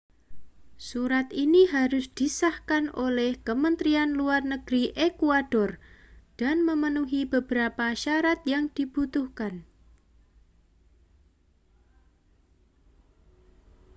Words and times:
surat 0.89 1.27
ini 1.45 1.63
harus 1.75 2.05
disahkan 2.19 2.85
oleh 3.05 3.31
kementerian 3.47 4.09
luar 4.19 4.41
negeri 4.51 4.83
ekuador 5.09 5.69
dan 6.41 6.57
memenuhi 6.69 7.21
beberapa 7.33 7.87
syarat 8.03 8.39
yang 8.53 8.65
dibutuhkan 8.73 9.61